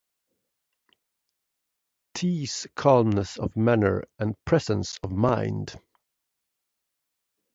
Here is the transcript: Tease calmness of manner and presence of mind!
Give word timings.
Tease 2.15 2.65
calmness 2.75 3.37
of 3.37 3.55
manner 3.55 4.03
and 4.17 4.33
presence 4.45 4.97
of 5.03 5.11
mind! 5.11 5.79